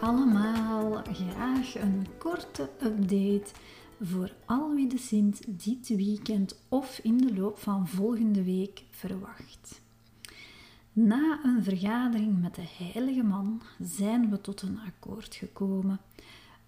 allemaal, 0.00 1.02
graag 1.12 1.74
een 1.74 2.06
korte 2.18 2.70
update 2.82 3.50
voor 4.00 4.32
al 4.44 4.74
wie 4.74 4.86
de 4.86 4.98
Sint 4.98 5.64
dit 5.64 5.88
weekend 5.88 6.60
of 6.68 6.98
in 7.02 7.16
de 7.16 7.34
loop 7.34 7.58
van 7.58 7.88
volgende 7.88 8.42
week 8.42 8.84
verwacht. 8.90 9.80
Na 10.92 11.40
een 11.44 11.64
vergadering 11.64 12.40
met 12.40 12.54
de 12.54 12.66
heilige 12.78 13.22
man 13.22 13.62
zijn 13.80 14.30
we 14.30 14.40
tot 14.40 14.62
een 14.62 14.78
akkoord 14.86 15.34
gekomen. 15.34 16.00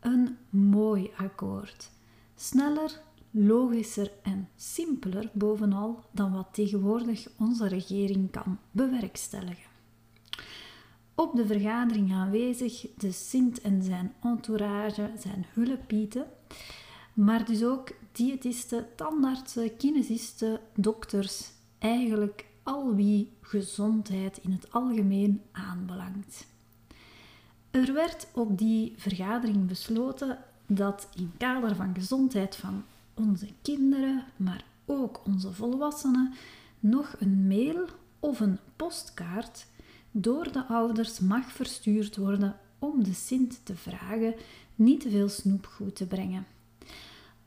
Een 0.00 0.36
mooi 0.50 1.10
akkoord. 1.16 1.90
Sneller, 2.34 3.00
logischer 3.30 4.10
en 4.22 4.48
simpeler 4.56 5.30
bovenal 5.32 6.04
dan 6.10 6.32
wat 6.32 6.48
tegenwoordig 6.52 7.28
onze 7.38 7.68
regering 7.68 8.30
kan 8.30 8.58
bewerkstelligen. 8.70 9.77
Op 11.18 11.36
de 11.36 11.46
vergadering 11.46 12.12
aanwezig 12.12 12.86
de 12.96 13.12
Sint 13.12 13.60
en 13.60 13.82
zijn 13.82 14.12
entourage, 14.22 15.10
zijn 15.18 15.46
hulppieten, 15.52 16.26
maar 17.14 17.44
dus 17.44 17.64
ook 17.64 17.88
diëtisten, 18.12 18.86
tandartsen, 18.96 19.76
kinesisten, 19.76 20.60
dokters, 20.74 21.50
eigenlijk 21.78 22.46
al 22.62 22.94
wie 22.94 23.32
gezondheid 23.40 24.38
in 24.42 24.52
het 24.52 24.72
algemeen 24.72 25.42
aanbelangt. 25.52 26.46
Er 27.70 27.92
werd 27.92 28.26
op 28.34 28.58
die 28.58 28.94
vergadering 28.96 29.66
besloten 29.66 30.38
dat 30.66 31.08
in 31.14 31.32
kader 31.38 31.76
van 31.76 31.94
gezondheid 31.94 32.56
van 32.56 32.84
onze 33.14 33.48
kinderen, 33.62 34.24
maar 34.36 34.64
ook 34.84 35.20
onze 35.24 35.52
volwassenen, 35.52 36.32
nog 36.80 37.16
een 37.18 37.46
mail 37.46 37.84
of 38.20 38.40
een 38.40 38.58
postkaart 38.76 39.66
door 40.10 40.52
de 40.52 40.66
ouders 40.66 41.20
mag 41.20 41.52
verstuurd 41.52 42.16
worden 42.16 42.56
om 42.78 43.04
de 43.04 43.12
Sint 43.12 43.60
te 43.64 43.76
vragen 43.76 44.34
niet 44.74 45.00
te 45.00 45.10
veel 45.10 45.28
snoepgoed 45.28 45.96
te 45.96 46.06
brengen. 46.06 46.46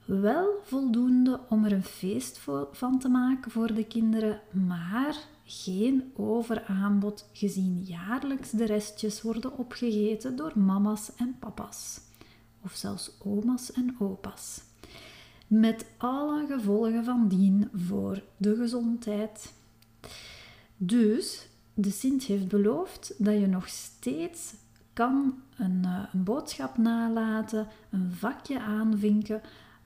Wel 0.05 0.59
voldoende 0.63 1.39
om 1.49 1.65
er 1.65 1.71
een 1.71 1.83
feest 1.83 2.39
van 2.71 2.99
te 2.99 3.09
maken 3.09 3.51
voor 3.51 3.73
de 3.73 3.85
kinderen, 3.85 4.41
maar 4.51 5.17
geen 5.43 6.11
overaanbod 6.15 7.29
gezien 7.33 7.83
jaarlijks 7.83 8.51
de 8.51 8.65
restjes 8.65 9.21
worden 9.21 9.57
opgegeten 9.57 10.35
door 10.35 10.59
mama's 10.59 11.11
en 11.15 11.35
papa's, 11.39 12.01
of 12.61 12.73
zelfs 12.73 13.11
oma's 13.23 13.71
en 13.71 13.95
opa's. 13.99 14.61
Met 15.47 15.85
alle 15.97 16.45
gevolgen 16.47 17.03
van 17.03 17.27
dien 17.27 17.69
voor 17.73 18.23
de 18.37 18.55
gezondheid. 18.55 19.53
Dus 20.77 21.47
de 21.81 21.91
Sint 21.91 22.23
heeft 22.23 22.47
beloofd 22.47 23.13
dat 23.17 23.39
je 23.39 23.47
nog 23.47 23.67
steeds 23.67 24.53
kan 24.93 25.41
een, 25.57 25.85
eh, 25.85 26.03
een, 26.13 26.23
boodschap 26.23 26.77
nalaten, 26.77 27.67
een 27.89 28.11
vakje 28.11 28.59
aanvinken 28.59 29.41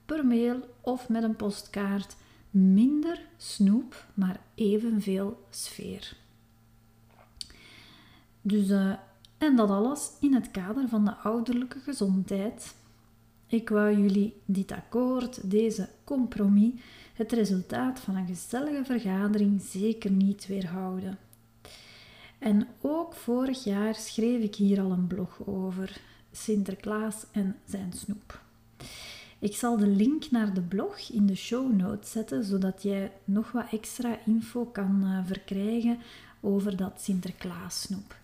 per 0.05 0.25
mail 0.25 0.59
of 0.81 1.09
met 1.09 1.23
een 1.23 1.35
postkaart. 1.35 2.16
Minder 2.49 3.21
snoep, 3.38 4.05
maar 4.13 4.39
evenveel 4.55 5.45
sfeer. 5.49 6.17
Dus, 8.41 8.69
uh, 8.69 8.93
en 9.38 9.55
dat 9.55 9.69
alles 9.69 10.11
in 10.19 10.33
het 10.33 10.51
kader 10.51 10.89
van 10.89 11.05
de 11.05 11.16
ouderlijke 11.16 11.79
gezondheid. 11.79 12.75
Ik 13.47 13.69
wou 13.69 13.97
jullie 13.97 14.41
dit 14.45 14.71
akkoord, 14.71 15.49
deze 15.49 15.89
compromis, 16.03 16.81
het 17.13 17.31
resultaat 17.31 17.99
van 17.99 18.16
een 18.16 18.27
gezellige 18.27 18.85
vergadering 18.85 19.61
zeker 19.61 20.11
niet 20.11 20.47
weerhouden. 20.47 21.17
En 22.45 22.67
ook 22.81 23.13
vorig 23.13 23.63
jaar 23.63 23.95
schreef 23.95 24.41
ik 24.43 24.55
hier 24.55 24.81
al 24.81 24.91
een 24.91 25.07
blog 25.07 25.39
over 25.45 26.01
Sinterklaas 26.31 27.25
en 27.31 27.56
zijn 27.66 27.94
snoep. 27.94 28.41
Ik 29.39 29.56
zal 29.56 29.78
de 29.78 29.88
link 29.88 30.31
naar 30.31 30.53
de 30.53 30.61
blog 30.61 31.00
in 31.00 31.25
de 31.25 31.35
show 31.35 31.73
notes 31.73 32.11
zetten, 32.11 32.44
zodat 32.44 32.83
jij 32.83 33.11
nog 33.23 33.51
wat 33.51 33.66
extra 33.72 34.19
info 34.25 34.66
kan 34.66 35.01
uh, 35.03 35.19
verkrijgen 35.25 36.00
over 36.39 36.78
dat 36.78 37.01
Sinterklaas 37.01 37.81
snoep. 37.81 38.16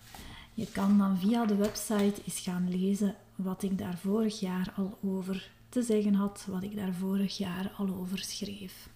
Je 0.54 0.66
kan 0.72 0.98
dan 0.98 1.18
via 1.18 1.46
de 1.46 1.56
website 1.56 2.22
eens 2.24 2.40
gaan 2.40 2.68
lezen 2.70 3.14
wat 3.34 3.62
ik 3.62 3.78
daar 3.78 3.98
vorig 3.98 4.40
jaar 4.40 4.72
al 4.76 4.98
over 5.04 5.50
te 5.68 5.82
zeggen 5.82 6.14
had, 6.14 6.46
wat 6.50 6.62
ik 6.62 6.76
daar 6.76 6.94
vorig 6.94 7.36
jaar 7.36 7.72
al 7.76 7.88
over 8.00 8.18
schreef. 8.18 8.88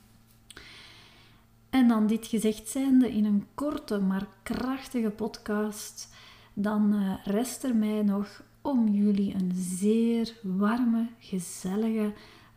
En 1.70 1.88
dan 1.88 2.06
dit 2.06 2.26
gezegd 2.26 2.68
zijnde 2.68 3.12
in 3.12 3.24
een 3.24 3.46
korte 3.54 4.00
maar 4.00 4.26
krachtige 4.42 5.10
podcast, 5.10 6.14
dan 6.54 6.94
uh, 6.94 7.14
rest 7.24 7.64
er 7.64 7.76
mij 7.76 8.02
nog 8.02 8.42
om 8.60 8.88
jullie 8.88 9.34
een 9.34 9.52
zeer 9.54 10.36
warme, 10.42 11.08
gezellige, 11.18 12.12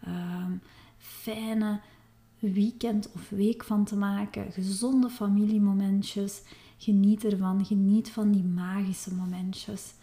uh, 0.07 0.45
fijne 0.97 1.79
weekend 2.39 3.11
of 3.11 3.29
week 3.29 3.63
van 3.63 3.83
te 3.83 3.95
maken. 3.95 4.51
Gezonde 4.51 5.09
familiemomentjes. 5.09 6.41
Geniet 6.77 7.23
ervan. 7.23 7.65
Geniet 7.65 8.09
van 8.09 8.31
die 8.31 8.43
magische 8.43 9.15
momentjes. 9.15 9.93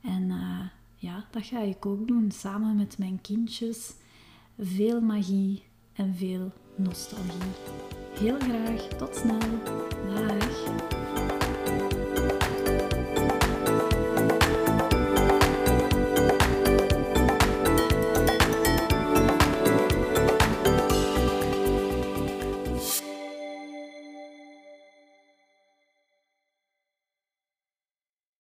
En 0.00 0.22
uh, 0.22 0.60
ja, 0.94 1.24
dat 1.30 1.46
ga 1.46 1.60
ik 1.60 1.86
ook 1.86 2.08
doen 2.08 2.30
samen 2.30 2.76
met 2.76 2.98
mijn 2.98 3.20
kindjes. 3.20 3.94
Veel 4.58 5.00
magie 5.00 5.62
en 5.92 6.14
veel 6.14 6.52
nostalgie. 6.76 7.99
Heel 8.20 8.36
graag. 8.38 8.82
Tot 8.98 9.16
snel. 9.16 9.38
Dag. 10.28 10.49